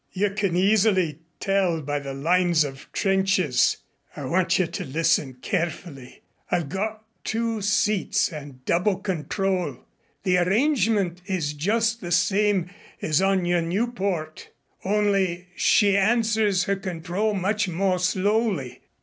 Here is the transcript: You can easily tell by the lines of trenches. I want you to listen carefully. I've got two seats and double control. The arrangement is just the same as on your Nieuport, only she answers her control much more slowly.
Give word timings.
You 0.13 0.31
can 0.31 0.55
easily 0.55 1.19
tell 1.39 1.79
by 1.83 1.99
the 1.99 2.15
lines 2.15 2.63
of 2.63 2.91
trenches. 2.91 3.77
I 4.17 4.25
want 4.25 4.57
you 4.57 4.65
to 4.65 4.83
listen 4.83 5.35
carefully. 5.35 6.23
I've 6.49 6.69
got 6.69 7.05
two 7.23 7.61
seats 7.61 8.33
and 8.33 8.65
double 8.65 8.95
control. 8.97 9.85
The 10.23 10.39
arrangement 10.39 11.21
is 11.27 11.53
just 11.53 12.01
the 12.01 12.11
same 12.11 12.71
as 13.03 13.21
on 13.21 13.45
your 13.45 13.61
Nieuport, 13.61 14.49
only 14.83 15.49
she 15.55 15.95
answers 15.95 16.63
her 16.63 16.77
control 16.77 17.35
much 17.35 17.67
more 17.69 17.99
slowly. 17.99 18.81